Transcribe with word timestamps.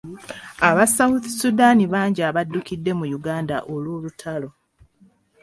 Aba 0.69 0.85
South 0.95 1.25
Sudan 1.39 1.79
bangi 1.93 2.21
abaddukidde 2.29 2.91
mu 2.99 3.05
Uganda 3.19 3.55
olw'olutalo. 3.73 4.49